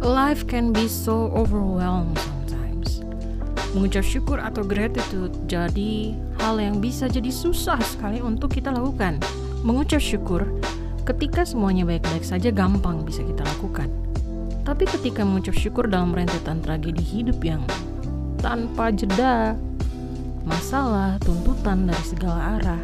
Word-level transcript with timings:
life 0.00 0.48
can 0.48 0.72
be 0.72 0.88
so 0.88 1.28
overwhelmed 1.36 2.16
sometimes. 2.16 3.04
Mengucap 3.76 4.00
syukur 4.00 4.40
atau 4.40 4.64
gratitude 4.64 5.32
jadi 5.44 6.16
hal 6.40 6.56
yang 6.56 6.80
bisa 6.80 7.04
jadi 7.06 7.28
susah 7.28 7.76
sekali 7.84 8.24
untuk 8.24 8.56
kita 8.56 8.72
lakukan. 8.72 9.20
Mengucap 9.60 10.00
syukur 10.00 10.48
ketika 11.04 11.44
semuanya 11.44 11.84
baik-baik 11.84 12.24
saja 12.24 12.48
gampang 12.48 13.04
bisa 13.04 13.20
kita 13.20 13.44
lakukan. 13.44 13.92
Tapi 14.64 14.88
ketika 14.88 15.20
mengucap 15.20 15.52
syukur 15.56 15.84
dalam 15.84 16.16
rentetan 16.16 16.64
tragedi 16.64 17.04
hidup 17.04 17.40
yang 17.44 17.60
tanpa 18.40 18.88
jeda, 18.88 19.52
masalah, 20.48 21.20
tuntutan 21.20 21.84
dari 21.84 22.04
segala 22.08 22.56
arah, 22.56 22.82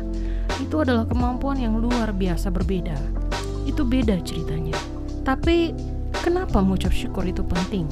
itu 0.60 0.84
adalah 0.84 1.08
kemampuan 1.08 1.56
yang 1.56 1.80
luar 1.80 2.12
biasa 2.12 2.52
berbeda. 2.52 2.96
Itu 3.64 3.88
beda 3.88 4.20
ceritanya. 4.20 4.76
Tapi 5.24 5.72
kenapa 6.26 6.58
mengucap 6.58 6.90
syukur 6.90 7.22
itu 7.22 7.46
penting? 7.46 7.86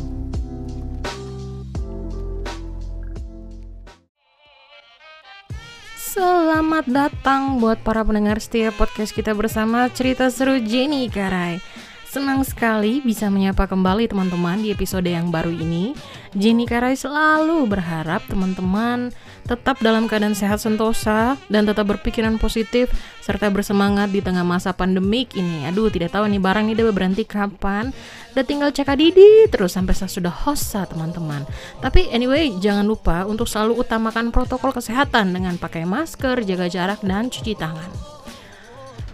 Selamat 5.95 6.87
datang 6.91 7.63
buat 7.63 7.79
para 7.87 8.03
pendengar 8.03 8.43
setia 8.43 8.75
podcast 8.75 9.15
kita 9.15 9.31
bersama 9.39 9.87
cerita 9.95 10.27
seru 10.35 10.59
Jenny 10.59 11.07
Karai. 11.07 11.63
Senang 12.11 12.47
sekali 12.47 13.03
bisa 13.03 13.27
menyapa 13.27 13.67
kembali 13.67 14.07
teman-teman 14.11 14.63
di 14.63 14.71
episode 14.71 15.07
yang 15.07 15.35
baru 15.35 15.51
ini. 15.51 15.95
Jenny 16.35 16.67
Karai 16.67 16.95
selalu 16.95 17.67
berharap 17.67 18.23
teman-teman 18.31 19.15
tetap 19.45 19.77
dalam 19.85 20.09
keadaan 20.09 20.33
sehat 20.33 20.61
sentosa 20.61 21.37
dan 21.53 21.69
tetap 21.69 21.85
berpikiran 21.85 22.41
positif 22.41 22.89
serta 23.21 23.53
bersemangat 23.53 24.09
di 24.09 24.25
tengah 24.25 24.45
masa 24.45 24.73
pandemik 24.73 25.37
ini. 25.37 25.69
Aduh, 25.69 25.93
tidak 25.93 26.17
tahu 26.17 26.29
nih 26.29 26.41
barang 26.41 26.73
ini 26.73 26.81
udah 26.81 26.97
berhenti 26.97 27.25
kapan. 27.29 27.93
Udah 28.33 28.45
tinggal 28.45 28.73
cek 28.73 28.89
adidi 28.89 29.47
terus 29.53 29.77
sampai 29.77 29.93
saya 29.93 30.09
sudah 30.11 30.33
hosa 30.33 30.89
teman-teman. 30.89 31.45
Tapi 31.85 32.09
anyway, 32.09 32.57
jangan 32.59 32.89
lupa 32.89 33.29
untuk 33.29 33.47
selalu 33.47 33.85
utamakan 33.85 34.33
protokol 34.33 34.73
kesehatan 34.73 35.37
dengan 35.37 35.61
pakai 35.61 35.85
masker, 35.85 36.43
jaga 36.43 36.67
jarak 36.67 37.01
dan 37.05 37.29
cuci 37.29 37.53
tangan. 37.55 37.93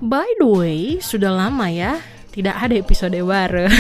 By 0.01 0.25
the 0.41 0.49
way, 0.49 0.97
sudah 1.03 1.29
lama 1.29 1.69
ya 1.69 2.01
tidak 2.31 2.57
ada 2.57 2.75
episode 2.79 3.19
baru. 3.23 3.67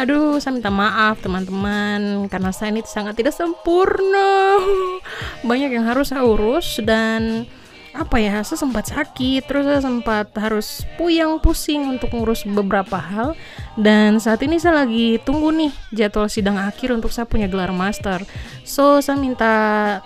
Aduh, 0.00 0.40
saya 0.40 0.56
minta 0.56 0.72
maaf 0.72 1.20
teman-teman 1.20 2.26
karena 2.32 2.50
saya 2.50 2.72
ini 2.72 2.82
sangat 2.86 3.18
tidak 3.18 3.34
sempurna. 3.36 4.58
Banyak 5.48 5.70
yang 5.70 5.86
harus 5.86 6.10
saya 6.10 6.24
urus 6.24 6.80
dan 6.82 7.46
apa 7.90 8.22
ya, 8.22 8.38
saya 8.46 8.58
sempat 8.62 8.86
sakit, 8.86 9.50
terus 9.50 9.66
saya 9.66 9.82
sempat 9.82 10.30
harus 10.38 10.86
puyang 10.94 11.42
pusing 11.42 11.90
untuk 11.90 12.14
ngurus 12.14 12.46
beberapa 12.46 13.02
hal 13.02 13.34
dan 13.74 14.22
saat 14.22 14.38
ini 14.46 14.62
saya 14.62 14.86
lagi 14.86 15.18
tunggu 15.26 15.50
nih 15.50 15.74
jadwal 15.90 16.30
sidang 16.30 16.54
akhir 16.54 16.94
untuk 16.94 17.10
saya 17.10 17.26
punya 17.26 17.50
gelar 17.50 17.74
master. 17.74 18.22
So, 18.62 19.02
saya 19.02 19.18
minta 19.18 19.52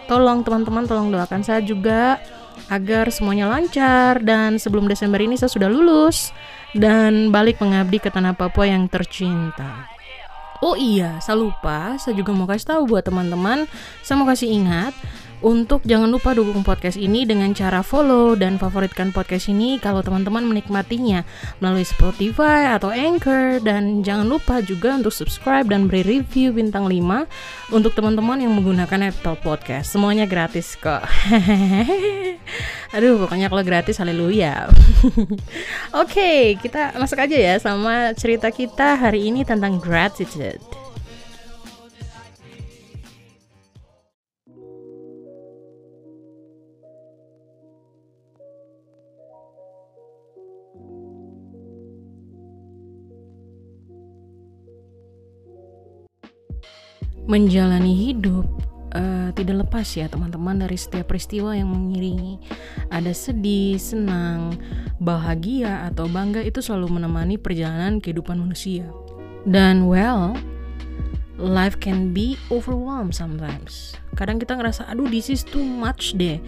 tolong 0.08 0.40
teman-teman 0.40 0.88
tolong 0.88 1.12
doakan 1.12 1.44
saya 1.44 1.60
juga 1.60 2.24
agar 2.68 3.10
semuanya 3.10 3.50
lancar. 3.50 4.20
Dan 4.20 4.56
sebelum 4.56 4.86
Desember 4.90 5.18
ini 5.20 5.38
saya 5.38 5.50
sudah 5.52 5.68
lulus 5.70 6.30
dan 6.74 7.30
balik 7.30 7.62
mengabdi 7.62 8.02
ke 8.02 8.10
tanah 8.10 8.34
Papua 8.34 8.68
yang 8.68 8.90
tercinta. 8.90 9.88
Oh 10.64 10.78
iya, 10.78 11.20
saya 11.20 11.36
lupa, 11.36 12.00
saya 12.00 12.16
juga 12.16 12.32
mau 12.32 12.48
kasih 12.48 12.72
tahu 12.72 12.96
buat 12.96 13.04
teman-teman, 13.04 13.68
saya 14.00 14.16
mau 14.16 14.24
kasih 14.24 14.48
ingat 14.48 14.96
untuk 15.44 15.84
jangan 15.84 16.08
lupa 16.08 16.32
dukung 16.32 16.64
podcast 16.64 16.96
ini 16.96 17.28
dengan 17.28 17.52
cara 17.52 17.84
follow 17.84 18.32
dan 18.32 18.56
favoritkan 18.56 19.12
podcast 19.12 19.52
ini 19.52 19.76
kalau 19.76 20.00
teman-teman 20.00 20.40
menikmatinya 20.40 21.20
melalui 21.60 21.84
Spotify 21.84 22.72
atau 22.72 22.88
Anchor 22.88 23.60
dan 23.60 24.00
jangan 24.00 24.24
lupa 24.24 24.64
juga 24.64 24.96
untuk 24.96 25.12
subscribe 25.12 25.68
dan 25.68 25.84
beri 25.84 26.00
review 26.00 26.56
bintang 26.56 26.88
5 26.88 27.76
untuk 27.76 27.92
teman-teman 27.92 28.40
yang 28.40 28.56
menggunakan 28.56 29.12
Apple 29.12 29.36
Podcast. 29.44 29.92
Semuanya 29.92 30.24
gratis 30.24 30.80
kok. 30.80 31.04
Aduh, 32.96 33.20
pokoknya 33.20 33.52
kalau 33.52 33.60
gratis 33.60 34.00
haleluya. 34.00 34.64
Oke, 34.72 35.28
okay, 35.92 36.40
kita 36.56 36.96
masuk 36.96 37.20
aja 37.20 37.36
ya 37.36 37.54
sama 37.60 38.16
cerita 38.16 38.48
kita 38.48 38.96
hari 38.96 39.28
ini 39.28 39.44
tentang 39.44 39.76
gratitude. 39.76 40.83
Menjalani 57.24 57.92
hidup 57.96 58.44
uh, 58.94 59.28
tidak 59.34 59.66
lepas 59.66 59.84
ya 59.98 60.06
teman-teman 60.06 60.62
dari 60.62 60.78
setiap 60.78 61.10
peristiwa 61.10 61.52
yang 61.52 61.68
mengiringi. 61.68 62.38
Ada 62.88 63.12
sedih, 63.12 63.76
senang, 63.76 64.56
bahagia 65.02 65.84
atau 65.90 66.06
bangga 66.08 66.40
itu 66.40 66.62
selalu 66.62 67.02
menemani 67.02 67.36
perjalanan 67.36 67.98
kehidupan 67.98 68.38
manusia. 68.38 68.88
Dan 69.44 69.84
well, 69.84 70.32
life 71.36 71.76
can 71.82 72.14
be 72.14 72.38
overwhelmed 72.48 73.12
sometimes. 73.12 73.98
Kadang 74.14 74.38
kita 74.38 74.54
ngerasa, 74.54 74.86
aduh 74.86 75.10
this 75.10 75.26
is 75.26 75.42
too 75.42 75.60
much 75.60 76.14
deh. 76.14 76.38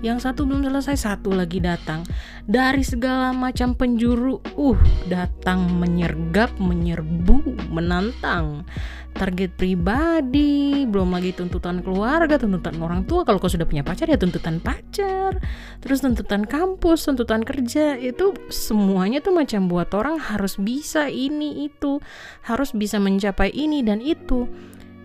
Yang 0.00 0.30
satu 0.30 0.46
belum 0.46 0.62
selesai, 0.62 0.96
satu 0.96 1.34
lagi 1.34 1.58
datang. 1.58 2.06
Dari 2.46 2.86
segala 2.86 3.34
macam 3.34 3.74
penjuru, 3.74 4.38
uh, 4.54 4.78
datang 5.10 5.66
menyergap, 5.82 6.54
menyerbu, 6.62 7.68
menantang 7.68 8.62
target 9.16 9.56
pribadi, 9.56 10.84
belum 10.84 11.16
lagi 11.16 11.32
tuntutan 11.32 11.80
keluarga, 11.80 12.36
tuntutan 12.36 12.76
orang 12.78 13.08
tua. 13.08 13.24
Kalau 13.24 13.40
kau 13.40 13.48
sudah 13.48 13.64
punya 13.64 13.80
pacar 13.82 14.06
ya 14.06 14.20
tuntutan 14.20 14.60
pacar, 14.60 15.40
terus 15.80 16.04
tuntutan 16.04 16.44
kampus, 16.44 17.08
tuntutan 17.08 17.42
kerja 17.42 17.96
itu 17.96 18.36
semuanya 18.52 19.24
tuh 19.24 19.32
macam 19.32 19.66
buat 19.66 19.90
orang 19.96 20.20
harus 20.20 20.60
bisa 20.60 21.08
ini 21.08 21.66
itu, 21.66 21.98
harus 22.44 22.76
bisa 22.76 23.00
mencapai 23.00 23.50
ini 23.50 23.80
dan 23.80 24.04
itu. 24.04 24.46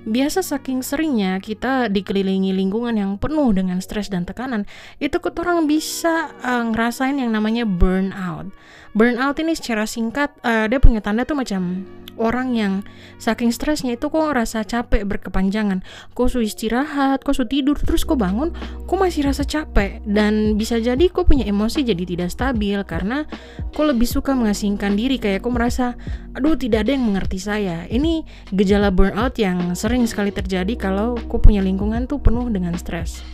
Biasa 0.02 0.42
saking 0.42 0.82
seringnya 0.82 1.38
kita 1.38 1.86
dikelilingi 1.86 2.58
lingkungan 2.58 2.98
yang 2.98 3.22
penuh 3.22 3.54
dengan 3.54 3.78
stres 3.86 4.10
dan 4.10 4.26
tekanan, 4.26 4.66
itu 4.98 5.14
kok 5.22 5.38
orang 5.38 5.70
bisa 5.70 6.34
uh, 6.42 6.66
ngerasain 6.74 7.22
yang 7.22 7.30
namanya 7.30 7.70
burnout. 7.70 8.50
Burnout 8.92 9.40
ini 9.40 9.56
secara 9.56 9.88
singkat 9.88 10.36
uh, 10.44 10.68
dia 10.68 10.80
punya 10.84 11.00
tanda 11.00 11.24
tuh 11.24 11.40
macam 11.40 11.88
orang 12.20 12.54
yang 12.54 12.74
saking 13.18 13.50
stresnya 13.50 13.96
itu 13.96 14.12
kok 14.12 14.20
ngerasa 14.20 14.68
capek 14.68 15.08
berkepanjangan. 15.08 15.82
Kok 16.14 16.28
su 16.30 16.40
istirahat 16.44 17.26
kok 17.26 17.34
su 17.34 17.50
tidur 17.50 17.80
terus 17.82 18.06
kok 18.06 18.22
bangun 18.22 18.54
kok 18.86 18.98
masih 19.00 19.26
rasa 19.26 19.48
capek. 19.48 20.04
Dan 20.04 20.60
bisa 20.60 20.78
jadi 20.78 21.08
kok 21.10 21.26
punya 21.32 21.48
emosi 21.48 21.82
jadi 21.82 22.04
tidak 22.04 22.30
stabil 22.30 22.78
karena 22.86 23.26
kok 23.74 23.86
lebih 23.88 24.06
suka 24.06 24.38
mengasingkan 24.38 24.94
diri. 24.94 25.18
Kayak 25.18 25.48
kok 25.48 25.54
merasa 25.56 25.86
aduh 26.38 26.54
tidak 26.56 26.86
ada 26.88 26.92
yang 26.94 27.04
mengerti 27.08 27.42
saya. 27.42 27.90
Ini 27.90 28.28
gejala 28.54 28.94
burnout 28.94 29.36
yang 29.42 29.74
sering 29.74 30.06
sekali 30.06 30.30
terjadi 30.30 30.78
kalau 30.78 31.18
kok 31.18 31.42
punya 31.42 31.66
lingkungan 31.66 32.06
tuh 32.06 32.22
penuh 32.22 32.48
dengan 32.54 32.78
stres. 32.78 33.26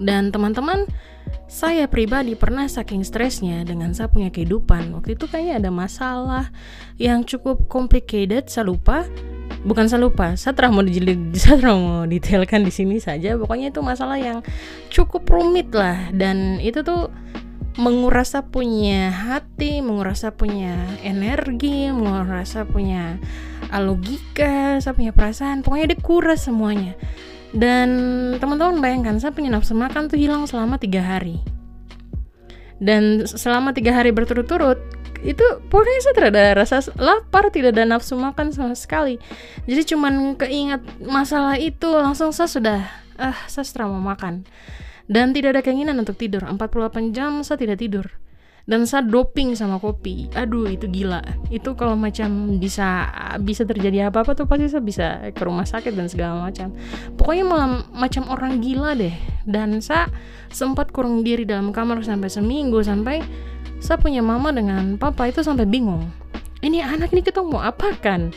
Dan 0.00 0.32
teman-teman 0.32 0.88
saya 1.50 1.90
pribadi 1.90 2.38
pernah 2.38 2.70
saking 2.70 3.02
stresnya 3.02 3.66
dengan 3.66 3.90
saya 3.90 4.06
punya 4.06 4.30
kehidupan. 4.30 4.94
Waktu 4.94 5.18
itu 5.18 5.26
kayaknya 5.26 5.66
ada 5.66 5.70
masalah 5.74 6.54
yang 6.94 7.26
cukup 7.26 7.66
complicated, 7.66 8.46
saya 8.46 8.70
lupa. 8.70 9.02
Bukan 9.60 9.90
saya 9.90 10.00
lupa, 10.00 10.38
saya 10.38 10.54
terang 10.54 10.78
mau 10.78 10.86
dijilid, 10.86 11.34
saya 11.42 11.58
terang 11.58 11.82
mau 11.82 12.02
detailkan 12.06 12.62
di 12.62 12.72
sini 12.72 13.02
saja. 13.02 13.34
Pokoknya 13.34 13.74
itu 13.74 13.82
masalah 13.82 14.16
yang 14.16 14.46
cukup 14.94 15.26
rumit 15.26 15.74
lah 15.74 16.14
dan 16.14 16.62
itu 16.62 16.86
tuh 16.86 17.10
menguras 17.74 18.30
punya 18.54 19.10
hati, 19.10 19.82
menguras 19.82 20.22
punya 20.38 20.78
energi, 21.02 21.90
menguras 21.90 22.54
punya 22.70 23.18
logika, 23.74 24.78
saya 24.78 24.94
punya 24.94 25.10
perasaan. 25.10 25.66
Pokoknya 25.66 25.98
dikuras 25.98 26.46
semuanya 26.46 26.94
dan 27.50 27.88
teman-teman 28.38 28.78
bayangkan 28.78 29.18
saya 29.18 29.34
punya 29.34 29.50
nafsu 29.50 29.74
makan 29.74 30.06
tuh 30.06 30.18
hilang 30.18 30.46
selama 30.46 30.78
tiga 30.78 31.02
hari. 31.02 31.42
Dan 32.80 33.26
selama 33.28 33.76
tiga 33.76 33.92
hari 33.92 34.14
berturut-turut 34.14 34.80
itu 35.20 35.44
pokoknya 35.68 36.00
saya 36.00 36.14
tidak 36.16 36.30
ada 36.32 36.44
rasa 36.56 36.76
lapar 36.96 37.52
tidak 37.52 37.76
ada 37.76 37.84
nafsu 37.84 38.16
makan 38.16 38.54
sama 38.54 38.72
sekali. 38.72 39.20
Jadi 39.68 39.82
cuman 39.92 40.38
keingat 40.38 40.80
masalah 41.04 41.60
itu 41.60 41.92
langsung 41.92 42.32
saya 42.32 42.48
sudah 42.48 42.80
ah 43.20 43.36
saya 43.50 43.84
mau 43.84 44.00
makan. 44.00 44.46
Dan 45.10 45.34
tidak 45.34 45.58
ada 45.58 45.62
keinginan 45.66 45.98
untuk 45.98 46.14
tidur. 46.14 46.46
48 46.46 47.10
jam 47.10 47.42
saya 47.42 47.58
tidak 47.58 47.82
tidur 47.82 48.06
dan 48.68 48.84
saat 48.84 49.08
doping 49.08 49.56
sama 49.56 49.80
kopi 49.80 50.28
aduh 50.36 50.68
itu 50.68 50.88
gila. 50.90 51.22
Itu 51.48 51.76
kalau 51.76 51.94
macam 51.96 52.60
bisa 52.60 53.08
bisa 53.40 53.64
terjadi 53.64 54.12
apa 54.12 54.24
apa 54.24 54.32
tuh 54.36 54.44
pasti 54.44 54.66
saya 54.68 54.82
bisa 54.84 55.06
ke 55.32 55.42
rumah 55.44 55.64
sakit 55.64 55.92
dan 55.96 56.06
segala 56.10 56.50
macam. 56.50 56.74
Pokoknya 57.16 57.44
malam 57.46 57.72
macam 57.94 58.28
orang 58.28 58.60
gila 58.60 58.96
deh. 58.96 59.14
Dan 59.48 59.80
saya 59.80 60.12
sempat 60.52 60.92
kurang 60.92 61.24
diri 61.24 61.48
dalam 61.48 61.72
kamar 61.72 62.04
sampai 62.04 62.28
seminggu 62.28 62.82
sampai 62.84 63.24
saya 63.80 63.96
punya 63.96 64.20
mama 64.20 64.52
dengan 64.52 65.00
papa 65.00 65.32
itu 65.32 65.40
sampai 65.40 65.64
bingung. 65.64 66.04
Ini 66.60 66.84
anak 66.84 67.16
ini 67.16 67.24
kita 67.24 67.40
mau 67.40 67.64
apakan 67.64 68.36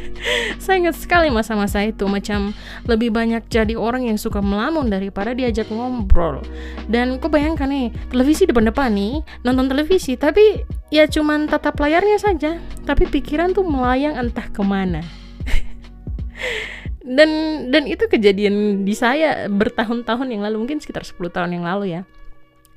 saya 0.62 0.76
ingat 0.82 0.96
sekali 0.98 1.28
masa-masa 1.28 1.84
itu 1.84 2.04
macam 2.08 2.56
lebih 2.88 3.12
banyak 3.12 3.44
jadi 3.48 3.76
orang 3.76 4.08
yang 4.08 4.18
suka 4.18 4.40
melamun 4.40 4.88
daripada 4.88 5.36
diajak 5.36 5.68
ngobrol. 5.68 6.40
Dan 6.88 7.18
kok 7.20 7.32
bayangkan 7.32 7.68
nih 7.68 7.92
televisi 8.10 8.48
depan-depan 8.48 8.92
nih 8.92 9.14
nonton 9.46 9.68
televisi 9.68 10.16
tapi 10.16 10.64
ya 10.92 11.06
cuman 11.08 11.48
tatap 11.48 11.78
layarnya 11.78 12.18
saja. 12.18 12.58
Tapi 12.84 13.08
pikiran 13.08 13.52
tuh 13.54 13.64
melayang 13.66 14.16
entah 14.18 14.48
ke 14.48 14.62
mana. 14.64 15.02
Dan 17.02 17.30
dan 17.74 17.90
itu 17.90 18.06
kejadian 18.06 18.86
di 18.86 18.94
saya 18.94 19.50
bertahun-tahun 19.50 20.22
yang 20.30 20.46
lalu 20.46 20.62
mungkin 20.62 20.78
sekitar 20.78 21.02
10 21.02 21.18
tahun 21.34 21.50
yang 21.58 21.66
lalu 21.66 21.98
ya. 21.98 22.06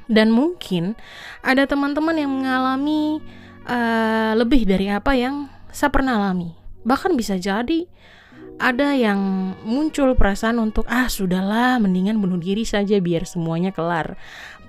Dan 0.09 0.33
mungkin 0.33 0.97
ada 1.45 1.69
teman-teman 1.69 2.17
yang 2.17 2.33
mengalami 2.33 3.21
uh, 3.69 4.33
lebih 4.33 4.65
dari 4.65 4.89
apa 4.89 5.13
yang 5.13 5.45
saya 5.69 5.93
pernah 5.93 6.17
alami 6.17 6.64
bahkan 6.85 7.17
bisa 7.17 7.35
jadi 7.35 7.89
ada 8.55 8.95
yang 8.95 9.19
muncul 9.67 10.15
perasaan 10.15 10.63
untuk 10.63 10.87
ah 10.87 11.11
sudahlah 11.11 11.75
mendingan 11.75 12.23
bunuh 12.23 12.39
diri 12.39 12.63
saja 12.63 12.95
biar 13.03 13.27
semuanya 13.27 13.75
kelar. 13.75 14.15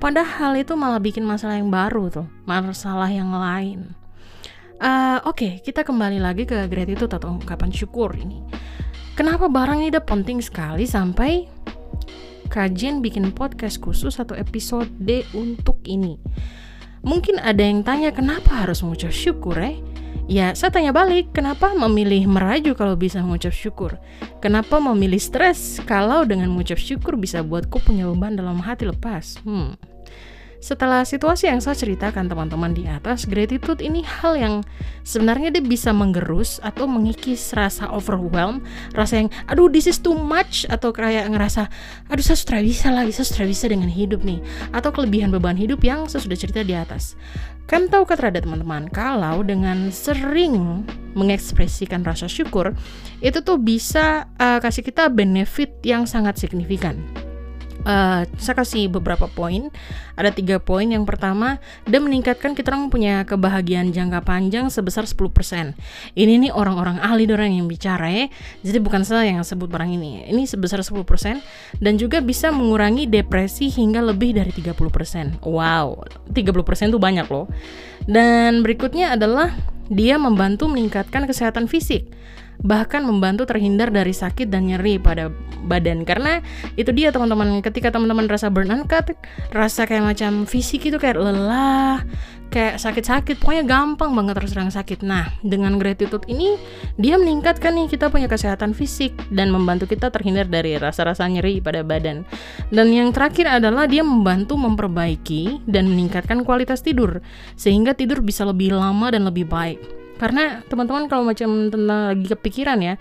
Padahal 0.02 0.58
itu 0.58 0.74
malah 0.74 0.98
bikin 0.98 1.22
masalah 1.22 1.62
yang 1.62 1.70
baru 1.70 2.10
tuh 2.10 2.26
masalah 2.48 3.06
yang 3.06 3.30
lain. 3.30 3.94
Uh, 4.76 5.22
oke 5.24 5.40
okay, 5.40 5.52
kita 5.62 5.86
kembali 5.86 6.20
lagi 6.20 6.44
ke 6.44 6.66
gratitude 6.68 7.14
atau 7.14 7.38
ungkapan 7.38 7.70
syukur 7.70 8.12
ini. 8.18 8.42
Kenapa 9.16 9.48
barang 9.48 9.80
ini 9.80 9.88
udah 9.88 10.04
penting 10.04 10.44
sekali 10.44 10.84
sampai 10.84 11.48
kajian 12.52 13.00
bikin 13.00 13.32
podcast 13.32 13.80
khusus 13.80 14.18
satu 14.18 14.36
episode 14.36 14.90
untuk 15.32 15.80
ini? 15.88 16.20
Mungkin 17.06 17.38
ada 17.38 17.62
yang 17.62 17.86
tanya 17.86 18.10
kenapa 18.10 18.66
harus 18.66 18.82
mengucap 18.82 19.14
syukur 19.14 19.56
eh 19.62 19.78
Ya, 20.24 20.56
saya 20.56 20.72
tanya 20.72 20.96
balik, 20.96 21.36
kenapa 21.36 21.76
memilih 21.76 22.24
meraju 22.24 22.72
kalau 22.72 22.96
bisa 22.96 23.20
mengucap 23.20 23.52
syukur? 23.52 24.00
Kenapa 24.40 24.80
memilih 24.80 25.20
stres 25.20 25.78
kalau 25.84 26.24
dengan 26.24 26.48
mengucap 26.48 26.80
syukur 26.80 27.20
bisa 27.20 27.44
buat 27.44 27.68
kau 27.68 27.78
punya 27.78 28.08
beban 28.08 28.34
dalam 28.34 28.58
hati 28.58 28.88
lepas? 28.88 29.36
Hmm. 29.44 29.76
Setelah 30.66 31.06
situasi 31.06 31.46
yang 31.46 31.62
saya 31.62 31.78
ceritakan 31.78 32.26
teman-teman 32.26 32.74
di 32.74 32.90
atas, 32.90 33.22
gratitude 33.22 33.78
ini 33.78 34.02
hal 34.02 34.34
yang 34.34 34.54
sebenarnya 35.06 35.54
dia 35.54 35.62
bisa 35.62 35.94
menggerus 35.94 36.58
atau 36.58 36.90
mengikis 36.90 37.54
rasa 37.54 37.86
overwhelm, 37.86 38.66
rasa 38.90 39.22
yang 39.22 39.28
aduh 39.46 39.70
this 39.70 39.86
is 39.86 40.02
too 40.02 40.18
much 40.18 40.66
atau 40.66 40.90
kayak 40.90 41.30
ngerasa 41.30 41.70
aduh 42.10 42.24
saya 42.26 42.34
sudah 42.34 42.66
bisa 42.66 42.90
lagi, 42.90 43.14
saya 43.14 43.30
sudah 43.30 43.46
bisa 43.46 43.70
dengan 43.70 43.86
hidup 43.86 44.26
nih 44.26 44.42
atau 44.74 44.90
kelebihan 44.90 45.30
beban 45.30 45.54
hidup 45.54 45.86
yang 45.86 46.10
saya 46.10 46.26
sudah 46.26 46.34
cerita 46.34 46.66
di 46.66 46.74
atas. 46.74 47.14
Kan 47.70 47.86
tahu 47.86 48.02
kata 48.02 48.34
ada 48.34 48.42
teman-teman, 48.42 48.90
kalau 48.90 49.46
dengan 49.46 49.94
sering 49.94 50.82
mengekspresikan 51.14 52.02
rasa 52.02 52.26
syukur, 52.26 52.74
itu 53.22 53.38
tuh 53.38 53.62
bisa 53.62 54.26
uh, 54.42 54.58
kasih 54.58 54.82
kita 54.82 55.14
benefit 55.14 55.78
yang 55.86 56.10
sangat 56.10 56.42
signifikan 56.42 57.25
uh, 57.86 58.26
saya 58.36 58.54
kasih 58.58 58.90
beberapa 58.90 59.30
poin. 59.30 59.70
Ada 60.18 60.34
tiga 60.34 60.58
poin. 60.58 60.84
Yang 60.90 61.06
pertama, 61.06 61.62
dia 61.86 62.02
meningkatkan 62.02 62.52
kita 62.58 62.74
orang 62.74 62.90
punya 62.90 63.22
kebahagiaan 63.22 63.94
jangka 63.94 64.26
panjang 64.26 64.66
sebesar 64.68 65.06
10%. 65.06 65.78
Ini 66.18 66.32
nih 66.42 66.52
orang-orang 66.52 66.98
ahli 66.98 67.24
orang 67.30 67.54
yang 67.54 67.70
bicara 67.70 68.10
ya. 68.10 68.26
Jadi 68.66 68.78
bukan 68.82 69.06
saya 69.06 69.30
yang 69.30 69.46
sebut 69.46 69.70
barang 69.70 69.88
ini. 69.88 70.26
Ini 70.26 70.42
sebesar 70.44 70.82
10% 70.82 70.98
dan 71.78 71.94
juga 71.96 72.18
bisa 72.18 72.50
mengurangi 72.50 73.06
depresi 73.06 73.70
hingga 73.70 74.02
lebih 74.02 74.34
dari 74.34 74.50
30%. 74.50 75.40
Wow, 75.46 76.02
30% 76.34 76.90
itu 76.90 76.98
banyak 76.98 77.26
loh. 77.30 77.46
Dan 78.04 78.66
berikutnya 78.66 79.14
adalah 79.14 79.54
dia 79.86 80.18
membantu 80.18 80.66
meningkatkan 80.66 81.30
kesehatan 81.30 81.70
fisik 81.70 82.10
bahkan 82.66 83.06
membantu 83.06 83.46
terhindar 83.46 83.94
dari 83.94 84.10
sakit 84.10 84.50
dan 84.50 84.66
nyeri 84.66 84.98
pada 84.98 85.30
badan. 85.64 86.02
Karena 86.02 86.42
itu 86.74 86.90
dia 86.90 87.14
teman-teman. 87.14 87.62
Ketika 87.62 87.94
teman-teman 87.94 88.26
rasa 88.26 88.50
burnout 88.50 88.90
rasa 89.54 89.86
kayak 89.86 90.02
macam 90.02 90.44
fisik 90.44 90.90
itu 90.90 90.98
kayak 90.98 91.22
lelah 91.22 92.02
kayak 92.50 92.82
sakit-sakit. 92.82 93.38
Pokoknya 93.38 93.62
gampang 93.66 94.12
banget 94.14 94.42
terserang 94.42 94.70
sakit. 94.74 95.06
Nah 95.06 95.30
dengan 95.46 95.78
gratitude 95.78 96.26
ini 96.26 96.58
dia 96.98 97.14
meningkatkan 97.16 97.74
nih 97.74 97.86
kita 97.86 98.10
punya 98.10 98.26
kesehatan 98.26 98.74
fisik 98.74 99.14
dan 99.30 99.54
membantu 99.54 99.86
kita 99.86 100.10
terhindar 100.10 100.50
dari 100.50 100.74
rasa-rasa 100.74 101.26
nyeri 101.30 101.62
pada 101.62 101.86
badan. 101.86 102.26
Dan 102.74 102.90
yang 102.90 103.14
terakhir 103.14 103.46
adalah 103.46 103.86
dia 103.86 104.02
membantu 104.02 104.58
memperbaiki 104.58 105.66
dan 105.70 105.86
meningkatkan 105.86 106.42
kualitas 106.42 106.82
tidur 106.82 107.22
sehingga 107.54 107.94
tidur 107.94 108.22
bisa 108.22 108.42
lebih 108.42 108.74
lama 108.74 109.14
dan 109.14 109.26
lebih 109.26 109.46
baik 109.46 109.95
karena 110.16 110.64
teman-teman 110.64 111.12
kalau 111.12 111.28
macam 111.28 111.68
tentang 111.68 112.12
lagi 112.16 112.26
kepikiran 112.32 112.80
ya 112.80 112.94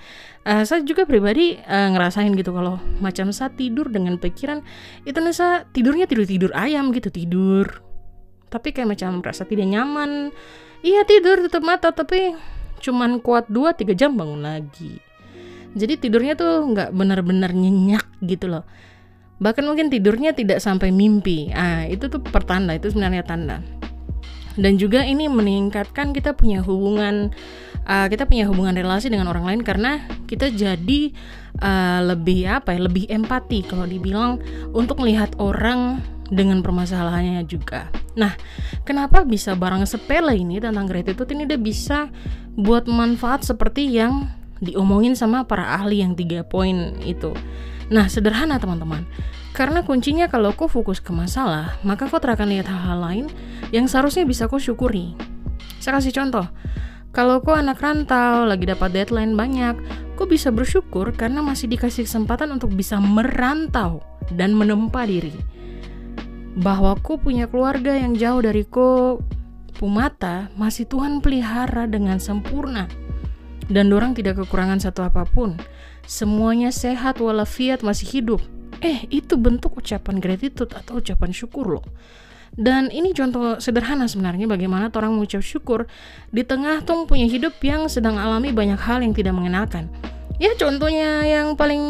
uh, 0.45 0.63
saya 0.63 0.83
juga 0.83 1.07
pribadi 1.07 1.55
uh, 1.55 1.89
ngerasain 1.95 2.31
gitu 2.35 2.51
kalau 2.51 2.77
macam 2.99 3.31
saat 3.31 3.55
tidur 3.55 3.87
dengan 3.87 4.19
pikiran 4.19 4.61
itu 5.07 5.17
nasa 5.19 5.63
tidurnya 5.71 6.05
tidur 6.05 6.27
tidur 6.27 6.51
ayam 6.53 6.93
gitu 6.93 7.09
tidur. 7.09 7.81
Tapi 8.51 8.71
kayak 8.71 8.95
macam 8.95 9.19
merasa 9.19 9.43
tidak 9.43 9.67
nyaman. 9.67 10.31
Iya 10.85 11.03
tidur 11.03 11.43
tutup 11.49 11.65
mata 11.65 11.89
tapi 11.91 12.37
cuman 12.79 13.17
kuat 13.19 13.49
2-3 13.49 13.97
jam 13.97 14.13
bangun 14.13 14.45
lagi. 14.45 15.01
Jadi 15.75 15.99
tidurnya 15.99 16.39
tuh 16.39 16.63
nggak 16.71 16.95
benar-benar 16.95 17.51
nyenyak 17.51 18.05
gitu 18.23 18.47
loh. 18.47 18.63
Bahkan 19.41 19.65
mungkin 19.67 19.91
tidurnya 19.91 20.31
tidak 20.31 20.63
sampai 20.63 20.93
mimpi. 20.95 21.51
Ah 21.51 21.83
itu 21.83 22.07
tuh 22.07 22.23
pertanda 22.23 22.71
itu 22.71 22.87
sebenarnya 22.87 23.27
tanda 23.27 23.59
dan 24.55 24.79
juga 24.79 25.03
ini 25.03 25.27
meningkatkan 25.27 26.15
kita 26.15 26.35
punya 26.35 26.63
hubungan 26.63 27.31
uh, 27.85 28.07
kita 28.07 28.25
punya 28.27 28.49
hubungan 28.49 28.75
relasi 28.75 29.07
dengan 29.07 29.31
orang 29.31 29.45
lain 29.45 29.61
karena 29.61 30.03
kita 30.25 30.51
jadi 30.51 31.13
uh, 31.61 32.01
lebih 32.15 32.49
apa 32.49 32.75
ya 32.75 32.81
lebih 32.83 33.05
empati 33.07 33.63
kalau 33.67 33.85
dibilang 33.85 34.41
untuk 34.73 34.99
melihat 35.03 35.31
orang 35.37 36.01
dengan 36.25 36.65
permasalahannya 36.65 37.45
juga. 37.45 37.93
Nah, 38.17 38.33
kenapa 38.81 39.21
bisa 39.21 39.53
barang 39.53 39.85
sepele 39.85 40.33
ini 40.33 40.57
tentang 40.57 40.89
gratitude 40.89 41.29
ini 41.37 41.45
dia 41.45 41.61
bisa 41.61 42.09
buat 42.57 42.89
manfaat 42.89 43.45
seperti 43.45 43.85
yang 43.93 44.25
diomongin 44.63 45.13
sama 45.13 45.45
para 45.45 45.77
ahli 45.77 46.01
yang 46.01 46.17
tiga 46.17 46.41
poin 46.41 46.97
itu. 47.05 47.35
Nah, 47.93 48.09
sederhana 48.09 48.57
teman-teman. 48.57 49.05
Karena 49.55 49.87
kuncinya 49.87 50.27
kalau 50.27 50.51
kau 50.51 50.67
fokus 50.67 50.99
ke 50.99 51.15
masalah, 51.15 51.79
maka 51.87 52.11
kau 52.11 52.19
akan 52.19 52.47
lihat 52.51 52.67
hal-hal 52.67 52.99
lain 52.99 53.25
yang 53.71 53.87
seharusnya 53.87 54.27
bisa 54.27 54.51
kau 54.51 54.59
syukuri. 54.59 55.15
Saya 55.79 55.95
kasih 56.03 56.11
contoh. 56.11 56.43
Kalau 57.15 57.39
kau 57.39 57.55
anak 57.55 57.79
rantau, 57.79 58.43
lagi 58.43 58.67
dapat 58.67 58.91
deadline 58.91 59.31
banyak, 59.31 59.79
kau 60.19 60.27
bisa 60.27 60.51
bersyukur 60.51 61.15
karena 61.15 61.39
masih 61.39 61.71
dikasih 61.71 62.03
kesempatan 62.03 62.51
untuk 62.51 62.75
bisa 62.75 62.99
merantau 62.99 64.03
dan 64.35 64.51
menempa 64.51 65.07
diri. 65.07 65.31
Bahwa 66.59 66.99
kau 66.99 67.15
punya 67.15 67.47
keluarga 67.47 67.95
yang 67.95 68.11
jauh 68.11 68.43
dari 68.43 68.67
kau, 68.67 69.23
Pumata 69.75 70.51
masih 70.55 70.83
Tuhan 70.87 71.23
pelihara 71.23 71.87
dengan 71.87 72.19
sempurna. 72.19 72.91
Dan 73.71 73.91
orang 73.95 74.15
tidak 74.15 74.39
kekurangan 74.43 74.83
satu 74.83 75.03
apa 75.07 75.23
pun. 75.23 75.55
Semuanya 76.07 76.71
sehat 76.75 77.19
walafiat 77.19 77.83
masih 77.83 78.07
hidup 78.19 78.39
Eh, 78.83 79.07
itu 79.11 79.39
bentuk 79.39 79.79
ucapan 79.79 80.19
gratitude 80.19 80.71
atau 80.75 80.99
ucapan 80.99 81.31
syukur 81.31 81.79
loh. 81.79 81.85
Dan 82.55 82.87
ini 82.87 83.11
contoh 83.11 83.59
sederhana 83.59 84.07
sebenarnya 84.07 84.47
bagaimana 84.47 84.87
orang 84.87 85.19
mengucap 85.19 85.43
syukur 85.43 85.91
di 86.31 86.47
tengah 86.47 86.87
tong 86.87 87.03
punya 87.03 87.27
hidup 87.27 87.59
yang 87.59 87.91
sedang 87.91 88.15
alami 88.15 88.55
banyak 88.55 88.79
hal 88.79 89.03
yang 89.03 89.11
tidak 89.11 89.35
mengenakan. 89.35 89.91
Ya 90.39 90.55
contohnya 90.55 91.23
yang 91.27 91.59
paling 91.59 91.83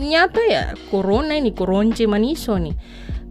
nyata 0.00 0.40
ya 0.44 0.64
corona 0.92 1.36
ini, 1.36 1.56
koronce 1.56 2.04
maniso 2.04 2.56
nih. 2.60 2.76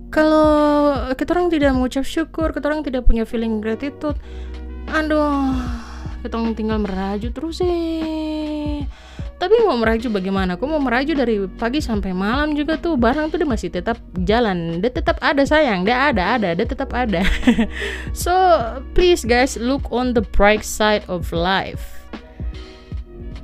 Kalau 0.09 0.97
kita 1.13 1.37
orang 1.37 1.53
tidak 1.53 1.71
mengucap 1.77 2.03
syukur, 2.03 2.51
kita 2.51 2.67
orang 2.67 2.81
tidak 2.83 3.05
punya 3.07 3.23
feeling 3.23 3.63
gratitude, 3.63 4.17
aduh, 4.91 5.55
kita 6.25 6.35
orang 6.35 6.53
tinggal 6.57 6.77
meraju 6.81 7.27
terus 7.31 7.61
sih 7.63 8.83
tapi 9.41 9.57
mau 9.65 9.73
meraju 9.73 10.21
bagaimana? 10.21 10.53
Aku 10.53 10.69
mau 10.69 10.77
meraju 10.77 11.17
dari 11.17 11.49
pagi 11.57 11.81
sampai 11.81 12.13
malam 12.13 12.53
juga 12.53 12.77
tuh. 12.77 12.93
Barang 12.93 13.33
tuh 13.33 13.41
dia 13.41 13.49
masih 13.49 13.73
tetap 13.73 13.97
jalan. 14.21 14.77
Dia 14.77 14.93
tetap 14.93 15.17
ada 15.17 15.41
sayang. 15.41 15.81
Dia 15.81 16.13
ada 16.13 16.37
ada. 16.37 16.53
Dia 16.53 16.67
tetap 16.69 16.93
ada. 16.93 17.25
So 18.13 18.29
please 18.93 19.25
guys 19.25 19.57
look 19.57 19.89
on 19.89 20.13
the 20.13 20.21
bright 20.21 20.61
side 20.61 21.01
of 21.09 21.33
life. 21.33 22.05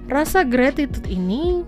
Rasa 0.05 0.45
gratitude 0.45 1.09
ini 1.09 1.65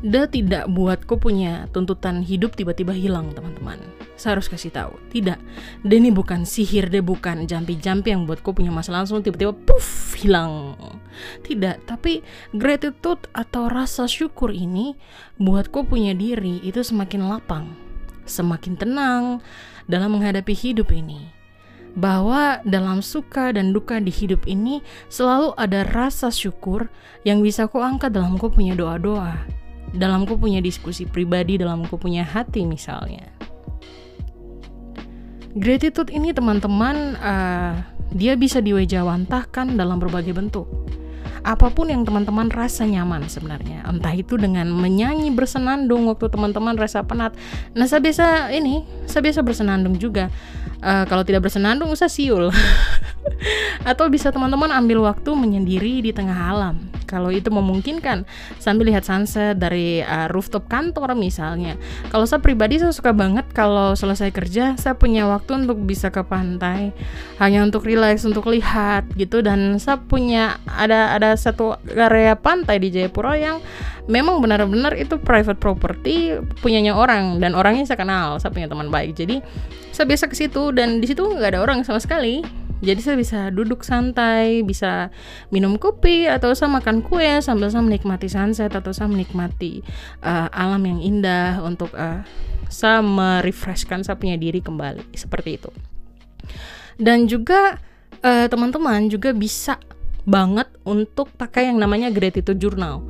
dia 0.00 0.24
tidak 0.24 0.72
buatku 0.72 1.20
punya 1.20 1.68
tuntutan 1.76 2.24
hidup 2.24 2.56
tiba-tiba 2.56 2.96
hilang 2.96 3.32
teman-teman 3.36 3.80
saya 4.14 4.38
harus 4.38 4.48
kasih 4.50 4.70
tahu. 4.70 4.94
Tidak. 5.10 5.38
Dia 5.82 5.96
ini 5.98 6.10
bukan 6.14 6.46
sihir 6.46 6.90
dia 6.90 7.02
bukan 7.02 7.46
jampi-jampi 7.46 8.14
yang 8.14 8.24
buatku 8.24 8.54
punya 8.54 8.70
masalah 8.70 9.02
langsung 9.02 9.22
tiba-tiba 9.22 9.52
puff 9.52 10.14
hilang. 10.18 10.78
Tidak. 11.42 11.86
Tapi 11.86 12.22
gratitude 12.54 13.26
atau 13.34 13.70
rasa 13.70 14.06
syukur 14.06 14.54
ini 14.54 14.94
buatku 15.38 15.86
punya 15.86 16.14
diri 16.14 16.62
itu 16.62 16.82
semakin 16.82 17.26
lapang 17.26 17.84
semakin 18.24 18.74
tenang 18.76 19.24
dalam 19.86 20.16
menghadapi 20.18 20.52
hidup 20.52 20.90
ini. 20.92 21.30
Bahwa 21.94 22.58
dalam 22.66 23.06
suka 23.06 23.54
dan 23.54 23.70
duka 23.70 24.02
di 24.02 24.10
hidup 24.10 24.50
ini 24.50 24.82
selalu 25.06 25.54
ada 25.54 25.86
rasa 25.86 26.26
syukur 26.26 26.90
yang 27.22 27.38
bisa 27.38 27.70
kau 27.70 27.78
angkat 27.78 28.10
dalam 28.10 28.34
kau 28.34 28.50
punya 28.50 28.74
doa-doa, 28.74 29.38
dalam 29.94 30.26
kau 30.26 30.34
punya 30.34 30.58
diskusi 30.58 31.06
pribadi, 31.06 31.54
dalam 31.54 31.86
kau 31.86 31.94
punya 31.94 32.26
hati 32.26 32.66
misalnya. 32.66 33.30
Gratitude 35.54 36.10
ini 36.10 36.34
teman-teman 36.34 37.14
uh, 37.22 37.78
dia 38.10 38.34
bisa 38.34 38.58
diwejawantahkan 38.58 39.78
dalam 39.78 40.02
berbagai 40.02 40.34
bentuk. 40.34 40.66
Apa 41.46 41.70
pun 41.70 41.92
yang 41.92 42.02
teman-teman 42.02 42.50
rasa 42.50 42.82
nyaman 42.82 43.30
sebenarnya. 43.30 43.86
Entah 43.86 44.10
itu 44.16 44.34
dengan 44.34 44.66
menyanyi 44.74 45.30
bersenandung 45.30 46.10
waktu 46.10 46.26
teman-teman 46.26 46.74
rasa 46.74 47.06
penat. 47.06 47.38
Nah 47.70 47.86
saya 47.86 48.02
biasa 48.02 48.50
ini 48.50 48.82
saya 49.06 49.22
biasa 49.30 49.46
bersenandung 49.46 49.94
juga. 49.94 50.26
Uh, 50.82 51.06
kalau 51.06 51.22
tidak 51.22 51.46
bersenandung 51.46 51.86
usah 51.94 52.10
siul. 52.10 52.50
Atau 53.90 54.10
bisa 54.10 54.34
teman-teman 54.34 54.74
ambil 54.74 55.06
waktu 55.06 55.30
menyendiri 55.38 56.02
di 56.02 56.10
tengah 56.10 56.50
alam 56.50 56.93
kalau 57.04 57.30
itu 57.30 57.52
memungkinkan 57.52 58.26
sambil 58.58 58.90
lihat 58.90 59.06
sunset 59.06 59.56
dari 59.60 60.02
uh, 60.02 60.28
rooftop 60.32 60.66
kantor 60.66 61.14
misalnya. 61.14 61.78
Kalau 62.10 62.24
saya 62.24 62.40
pribadi 62.42 62.80
saya 62.80 62.90
suka 62.90 63.14
banget 63.14 63.46
kalau 63.52 63.94
selesai 63.94 64.32
kerja 64.32 64.74
saya 64.74 64.98
punya 64.98 65.28
waktu 65.28 65.64
untuk 65.64 65.78
bisa 65.84 66.10
ke 66.10 66.24
pantai 66.24 66.90
hanya 67.38 67.62
untuk 67.62 67.86
relax 67.86 68.24
untuk 68.24 68.48
lihat 68.50 69.08
gitu. 69.14 69.44
Dan 69.44 69.78
saya 69.78 70.00
punya 70.00 70.58
ada 70.66 71.14
ada 71.14 71.36
satu 71.36 71.78
area 71.92 72.34
pantai 72.34 72.80
di 72.80 72.88
Jayapura 72.90 73.36
yang 73.38 73.60
memang 74.04 74.40
benar-benar 74.40 74.92
itu 75.00 75.16
private 75.16 75.56
property 75.56 76.36
punyanya 76.60 76.92
orang 76.92 77.40
dan 77.40 77.56
orangnya 77.56 77.88
saya 77.88 78.00
kenal 78.00 78.36
saya 78.36 78.52
punya 78.52 78.68
teman 78.68 78.92
baik. 78.92 79.16
Jadi 79.16 79.40
saya 79.94 80.10
biasa 80.10 80.26
ke 80.26 80.36
situ 80.36 80.74
dan 80.74 80.98
di 80.98 81.06
situ 81.06 81.22
nggak 81.22 81.54
ada 81.54 81.60
orang 81.62 81.86
sama 81.86 82.02
sekali 82.02 82.42
jadi 82.84 83.00
saya 83.00 83.16
bisa 83.16 83.48
duduk 83.48 83.82
santai, 83.82 84.60
bisa 84.60 85.08
minum 85.48 85.80
kopi 85.80 86.28
atau 86.28 86.52
saya 86.52 86.70
makan 86.70 87.00
kue 87.00 87.40
sambil 87.40 87.72
saya 87.72 87.80
menikmati 87.80 88.28
sunset 88.28 88.70
atau 88.70 88.92
saya 88.92 89.08
menikmati 89.08 89.80
uh, 90.20 90.52
alam 90.52 90.84
yang 90.84 91.00
indah 91.00 91.64
untuk 91.64 91.90
uh, 91.96 92.20
saya 92.68 93.00
merefreshkan 93.00 94.04
saya 94.04 94.20
punya 94.20 94.36
diri 94.36 94.60
kembali 94.60 95.16
seperti 95.16 95.50
itu. 95.56 95.70
Dan 97.00 97.26
juga 97.26 97.80
uh, 98.22 98.46
teman-teman 98.46 99.08
juga 99.10 99.32
bisa 99.34 99.80
banget 100.24 100.68
untuk 100.84 101.32
pakai 101.34 101.72
yang 101.72 101.80
namanya 101.80 102.08
gratitude 102.12 102.60
journal. 102.60 103.04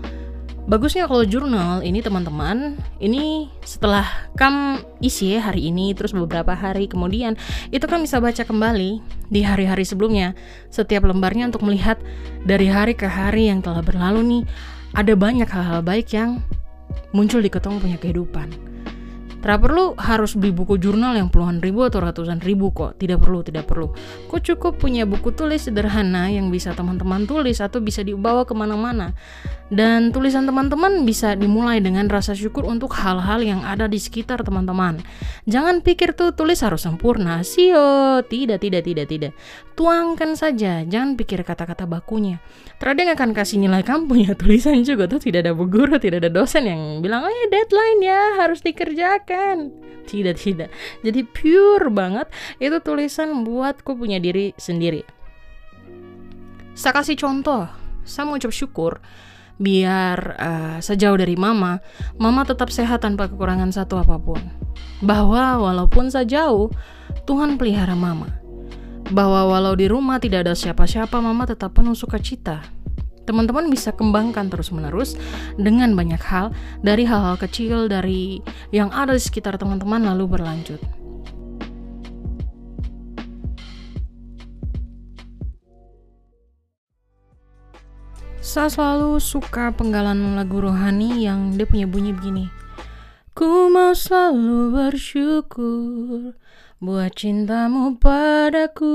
Bagusnya 0.65 1.05
kalau 1.05 1.29
jurnal 1.29 1.85
ini 1.85 2.01
teman-teman, 2.01 2.81
ini 2.97 3.53
setelah 3.69 4.09
kam 4.33 4.81
isi 5.05 5.37
ya 5.37 5.45
hari 5.45 5.69
ini 5.69 5.93
terus 5.93 6.17
beberapa 6.17 6.57
hari 6.57 6.89
kemudian 6.89 7.37
itu 7.69 7.85
kan 7.85 8.01
bisa 8.01 8.17
baca 8.17 8.49
kembali 8.49 9.05
di 9.29 9.41
hari-hari 9.45 9.85
sebelumnya 9.85 10.33
setiap 10.73 11.05
lembarnya 11.05 11.53
untuk 11.53 11.69
melihat 11.69 12.01
dari 12.49 12.73
hari 12.73 12.97
ke 12.97 13.05
hari 13.05 13.53
yang 13.53 13.61
telah 13.61 13.85
berlalu 13.85 14.25
nih 14.25 14.43
ada 14.97 15.13
banyak 15.13 15.49
hal-hal 15.53 15.85
baik 15.85 16.09
yang 16.17 16.41
muncul 17.13 17.45
di 17.45 17.53
ketemu 17.53 17.85
punya 17.85 17.99
kehidupan. 18.01 18.74
Tidak 19.45 19.61
perlu 19.61 19.93
harus 20.01 20.41
beli 20.41 20.57
buku 20.57 20.81
jurnal 20.81 21.21
yang 21.21 21.29
puluhan 21.29 21.61
ribu 21.61 21.85
atau 21.85 22.01
ratusan 22.01 22.41
ribu 22.41 22.73
kok. 22.73 22.97
Tidak 22.97 23.21
perlu, 23.21 23.45
tidak 23.45 23.69
perlu. 23.69 23.93
Kok 24.33 24.41
cukup 24.41 24.81
punya 24.81 25.05
buku 25.05 25.37
tulis 25.37 25.69
sederhana 25.69 26.33
yang 26.33 26.49
bisa 26.49 26.73
teman-teman 26.73 27.29
tulis 27.29 27.61
atau 27.61 27.85
bisa 27.85 28.01
dibawa 28.01 28.49
ke 28.49 28.57
mana-mana. 28.57 29.13
Dan 29.69 30.17
tulisan 30.17 30.49
teman-teman 30.49 31.05
bisa 31.05 31.37
dimulai 31.37 31.85
dengan 31.85 32.09
rasa 32.09 32.33
syukur 32.33 32.65
untuk 32.65 32.97
hal-hal 32.97 33.45
yang 33.45 33.61
ada 33.69 33.85
di 33.85 34.01
sekitar 34.01 34.41
teman-teman. 34.41 35.05
Jangan 35.45 35.85
pikir 35.85 36.17
tuh 36.17 36.33
tulis 36.33 36.65
harus 36.65 36.81
sempurna. 36.81 37.45
Sio, 37.45 38.25
tidak, 38.25 38.65
tidak, 38.65 38.81
tidak, 38.81 39.07
tidak. 39.13 39.33
Tuangkan 39.77 40.41
saja, 40.41 40.89
jangan 40.89 41.21
pikir 41.21 41.45
kata-kata 41.45 41.85
bakunya. 41.85 42.41
Trading 42.81 43.13
akan 43.13 43.37
kasih 43.37 43.61
nilai 43.61 43.85
kamu 43.85 44.09
punya 44.09 44.33
tulisan 44.33 44.81
juga 44.87 45.05
tuh 45.05 45.21
tidak 45.21 45.45
ada 45.45 45.53
bu 45.53 45.69
guru, 45.69 46.01
tidak 46.01 46.25
ada 46.25 46.31
dosen 46.33 46.65
yang 46.65 46.81
bilang, 47.05 47.27
oh 47.27 47.33
ya 47.33 47.47
deadline 47.53 48.01
ya 48.01 48.21
harus 48.41 48.63
dikerjakan 48.63 49.34
kan? 49.35 49.59
Tidak 50.07 50.37
tidak. 50.39 50.71
Jadi 51.03 51.27
pure 51.27 51.91
banget. 51.91 52.31
Itu 52.63 52.79
tulisan 52.79 53.43
buatku 53.43 53.99
punya 53.99 54.23
diri 54.23 54.55
sendiri. 54.55 55.03
Saya 56.79 57.03
kasih 57.03 57.19
contoh. 57.19 57.67
Saya 58.07 58.29
mau 58.29 58.39
ucap 58.39 58.55
syukur 58.55 59.03
biar 59.55 60.19
uh, 60.35 60.77
sejauh 60.83 61.15
dari 61.15 61.39
mama 61.39 61.79
mama 62.19 62.43
tetap 62.43 62.75
sehat 62.75 63.07
tanpa 63.07 63.31
kekurangan 63.31 63.71
satu 63.75 63.99
apa 63.99 64.21
pun. 64.21 64.39
Bahwa 65.03 65.59
walaupun 65.59 66.11
saya 66.11 66.27
jauh 66.27 66.71
Tuhan 67.27 67.59
pelihara 67.59 67.97
mama. 67.99 68.29
Bahwa 69.11 69.51
walau 69.51 69.77
di 69.77 69.89
rumah 69.89 70.17
tidak 70.21 70.49
ada 70.49 70.55
siapa-siapa 70.57 71.21
mama 71.21 71.45
tetap 71.45 71.77
penuh 71.77 71.93
sukacita 71.93 72.65
teman-teman 73.25 73.73
bisa 73.73 73.91
kembangkan 73.93 74.53
terus-menerus 74.53 75.17
dengan 75.57 75.97
banyak 75.97 76.21
hal 76.21 76.53
dari 76.85 77.09
hal-hal 77.09 77.41
kecil 77.41 77.89
dari 77.89 78.45
yang 78.71 78.93
ada 78.93 79.17
di 79.17 79.23
sekitar 79.23 79.57
teman-teman 79.57 80.05
lalu 80.05 80.39
berlanjut. 80.39 80.81
Saya 88.45 88.69
selalu 88.69 89.19
suka 89.25 89.73
penggalan 89.73 90.37
lagu 90.37 90.61
rohani 90.61 91.25
yang 91.25 91.57
dia 91.57 91.65
punya 91.65 91.89
bunyi 91.89 92.13
begini. 92.13 92.47
Ku 93.35 93.73
mau 93.73 93.97
selalu 93.97 94.71
bersyukur 94.71 96.39
buat 96.79 97.17
cintamu 97.17 97.97
padaku 97.97 98.95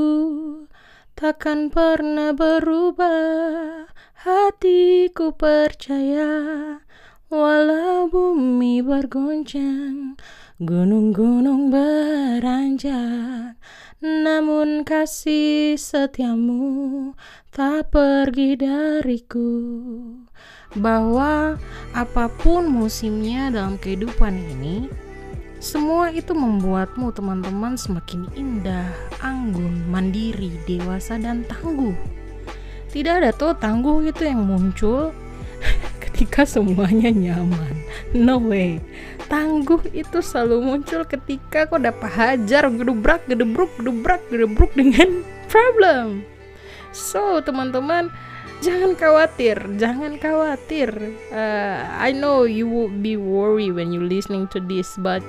takkan 1.20 1.68
pernah 1.68 2.32
berubah 2.32 3.92
Hatiku 4.24 5.36
percaya. 5.36 6.80
Walau 7.28 8.08
bumi 8.08 8.80
bergoncang 8.80 10.16
Gunung-gunung 10.64 11.68
beranjak. 11.76 13.60
Namun 14.00 14.88
kasih 14.88 15.76
setiamu 15.76 17.12
Tak 17.52 17.92
pergi 17.92 18.56
dariku. 18.56 19.60
Bahwa 20.72 21.60
apa 21.92 22.32
pun 22.32 22.72
musimnya 22.72 23.52
dalam 23.52 23.76
kehidupan 23.76 24.40
ini 24.40 25.09
semua 25.60 26.08
itu 26.08 26.32
membuatmu 26.32 27.12
teman-teman 27.12 27.76
semakin 27.76 28.32
indah, 28.32 28.88
anggun, 29.20 29.84
mandiri, 29.92 30.56
dewasa, 30.64 31.20
dan 31.20 31.44
tangguh. 31.44 31.92
Tidak 32.88 33.20
ada 33.20 33.36
tuh 33.36 33.52
tangguh 33.60 34.08
itu 34.08 34.24
yang 34.24 34.48
muncul 34.48 35.12
ketika 36.04 36.48
semuanya 36.48 37.12
nyaman. 37.12 37.76
No 38.16 38.40
way. 38.40 38.80
Tangguh 39.28 39.84
itu 39.92 40.24
selalu 40.24 40.64
muncul 40.64 41.04
ketika 41.04 41.68
kau 41.68 41.76
dapat 41.76 42.08
hajar 42.08 42.72
gedebrak 42.72 43.28
gedebruk 43.28 43.70
gedebrak 43.76 44.24
gedebruk 44.32 44.72
dengan 44.74 45.28
problem. 45.52 46.24
So 46.96 47.44
teman-teman 47.44 48.10
jangan 48.60 48.96
khawatir 48.96 49.58
jangan 49.80 50.20
khawatir 50.20 50.92
uh, 51.32 51.80
I 51.96 52.12
know 52.12 52.44
you 52.44 52.68
will 52.68 52.92
be 52.92 53.16
worried 53.16 53.76
when 53.76 53.96
you 53.96 54.04
listening 54.04 54.52
to 54.52 54.60
this 54.60 55.00
but 55.00 55.24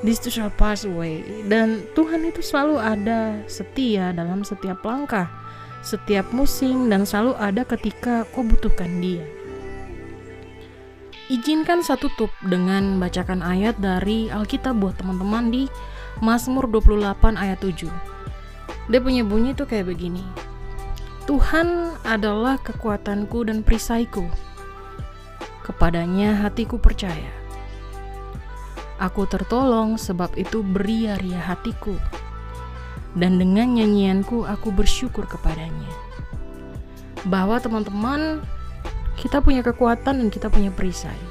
this 0.00 0.16
too 0.16 0.32
shall 0.32 0.52
pass 0.54 0.88
away 0.88 1.20
dan 1.48 1.84
Tuhan 1.92 2.24
itu 2.24 2.40
selalu 2.40 2.80
ada 2.80 3.44
setia 3.46 4.16
dalam 4.16 4.40
setiap 4.42 4.80
langkah 4.80 5.28
setiap 5.80 6.28
musim 6.36 6.92
dan 6.92 7.08
selalu 7.08 7.36
ada 7.40 7.64
ketika 7.64 8.28
kau 8.36 8.44
butuhkan 8.44 9.00
dia. 9.00 9.24
Izinkan 11.30 11.86
satu 11.86 12.10
tutup 12.18 12.32
dengan 12.42 12.98
bacakan 12.98 13.40
ayat 13.40 13.78
dari 13.78 14.26
Alkitab 14.28 14.82
buat 14.82 14.98
teman-teman 14.98 15.48
di 15.48 15.62
Mazmur 16.18 16.66
28 16.66 17.38
ayat 17.38 17.58
7. 17.62 17.86
Dia 18.90 19.00
punya 19.00 19.22
bunyi 19.22 19.54
tuh 19.54 19.70
kayak 19.70 19.94
begini. 19.94 20.49
Tuhan 21.30 21.94
adalah 22.02 22.58
kekuatanku 22.58 23.46
dan 23.46 23.62
perisaiku. 23.62 24.26
Kepadanya 25.62 26.34
hatiku 26.34 26.82
percaya. 26.82 27.30
Aku 28.98 29.30
tertolong 29.30 29.94
sebab 29.94 30.34
itu 30.34 30.66
beria-ria 30.66 31.38
hatiku 31.38 31.94
dan 33.14 33.38
dengan 33.38 33.78
nyanyianku 33.78 34.42
aku 34.42 34.74
bersyukur 34.74 35.22
kepadanya. 35.30 35.86
Bahwa 37.30 37.62
teman-teman 37.62 38.42
kita 39.14 39.38
punya 39.38 39.62
kekuatan 39.62 40.26
dan 40.26 40.28
kita 40.34 40.50
punya 40.50 40.74
perisai. 40.74 41.22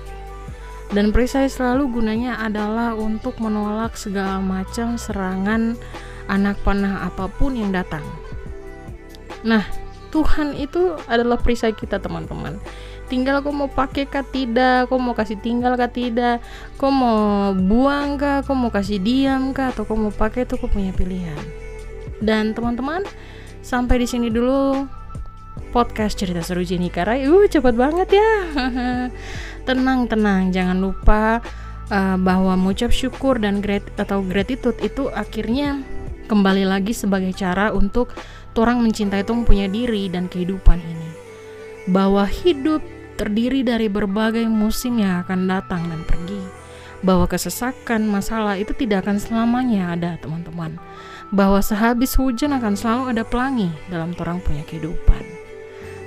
Dan 0.96 1.12
perisai 1.12 1.52
selalu 1.52 2.00
gunanya 2.00 2.40
adalah 2.40 2.96
untuk 2.96 3.36
menolak 3.44 4.00
segala 4.00 4.40
macam 4.40 4.96
serangan 4.96 5.76
anak 6.32 6.56
panah 6.64 7.04
apa 7.04 7.28
pun 7.28 7.60
yang 7.60 7.76
datang. 7.76 8.08
Nah, 9.46 9.79
Tuhan 10.10 10.58
itu 10.58 10.98
adalah 11.06 11.38
perisai 11.38 11.74
kita 11.74 12.02
teman-teman 12.02 12.58
tinggal 13.10 13.42
kau 13.42 13.50
mau 13.50 13.68
pakai 13.68 14.06
kah 14.06 14.22
tidak 14.22 14.86
kau 14.88 15.02
mau 15.02 15.18
kasih 15.18 15.42
tinggal 15.42 15.74
kah 15.74 15.90
tidak 15.90 16.46
kau 16.78 16.94
mau 16.94 17.52
buang 17.58 18.22
kah 18.22 18.46
kau 18.46 18.54
mau 18.54 18.70
kasih 18.70 19.02
diam 19.02 19.50
kah 19.52 19.74
atau 19.74 19.84
kau 19.84 19.98
mau 19.98 20.14
pakai 20.14 20.46
itu 20.46 20.56
kau 20.62 20.70
punya 20.70 20.94
pilihan 20.94 21.42
Dan 22.20 22.52
teman-teman, 22.52 23.08
sampai 23.64 24.04
di 24.04 24.08
sini 24.08 24.28
dulu 24.28 24.84
podcast 25.72 26.20
cerita 26.20 26.44
seru 26.44 26.68
Jenny 26.68 26.92
Karai. 26.92 27.24
Uh, 27.32 27.48
cepat 27.48 27.80
banget 27.80 28.20
ya. 28.20 28.32
tenang, 29.68 30.04
tenang, 30.12 30.52
jangan 30.52 30.78
lupa 30.84 31.40
uh, 31.88 32.18
bahwa 32.20 32.60
mengucap 32.60 32.92
syukur 32.92 33.40
dan 33.40 33.64
grat 33.64 33.88
atau 33.96 34.20
gratitude 34.20 34.76
itu 34.84 35.08
akhirnya 35.16 35.80
kembali 36.30 36.68
lagi 36.68 36.94
sebagai 36.94 37.34
cara 37.34 37.74
untuk 37.74 38.14
orang 38.58 38.82
mencintai 38.82 39.22
itu 39.22 39.34
punya 39.46 39.70
diri 39.70 40.10
dan 40.10 40.26
kehidupan 40.26 40.82
ini. 40.82 41.10
Bahwa 41.90 42.26
hidup 42.26 42.82
terdiri 43.20 43.62
dari 43.68 43.92
berbagai 43.92 44.48
musim 44.48 45.02
yang 45.04 45.22
akan 45.28 45.46
datang 45.46 45.86
dan 45.92 46.02
pergi. 46.08 46.42
Bahwa 47.04 47.28
kesesakan 47.28 48.08
masalah 48.08 48.60
itu 48.60 48.76
tidak 48.76 49.08
akan 49.08 49.20
selamanya 49.20 49.96
ada, 49.96 50.12
teman-teman. 50.20 50.76
Bahwa 51.30 51.60
sehabis 51.64 52.16
hujan 52.20 52.56
akan 52.56 52.74
selalu 52.76 53.04
ada 53.16 53.24
pelangi 53.28 53.70
dalam 53.88 54.16
orang 54.20 54.40
punya 54.44 54.64
kehidupan. 54.68 55.49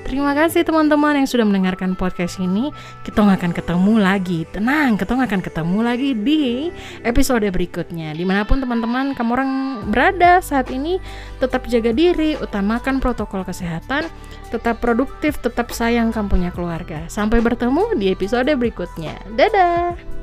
Terima 0.02 0.34
kasih 0.34 0.66
teman-teman 0.66 1.22
yang 1.22 1.28
sudah 1.30 1.46
mendengarkan 1.46 1.94
podcast 1.94 2.42
ini. 2.42 2.74
Kita 3.06 3.22
akan 3.22 3.54
ketemu 3.54 4.02
lagi. 4.02 4.44
Tenang, 4.50 4.98
kita 4.98 5.14
akan 5.14 5.40
ketemu 5.40 5.78
lagi 5.80 6.10
di 6.12 6.68
episode 7.06 7.46
berikutnya. 7.48 8.12
Di 8.12 8.24
mana 8.26 8.42
pun 8.42 8.58
teman-teman 8.58 9.14
kamu 9.14 9.30
orang 9.30 9.50
berada 9.88 10.42
saat 10.42 10.68
ini, 10.74 10.98
tetap 11.38 11.64
jaga 11.70 11.94
diri, 11.94 12.34
utamakan 12.38 12.98
protokol 12.98 13.46
kesehatan, 13.46 14.10
tetap 14.50 14.82
produktif, 14.82 15.38
tetap 15.38 15.70
sayang 15.70 16.10
kamu 16.10 16.50
keluarga. 16.50 17.06
Sampai 17.06 17.38
bertemu 17.38 17.94
di 17.96 18.10
episode 18.10 18.50
berikutnya. 18.52 19.16
Dadah! 19.38 20.21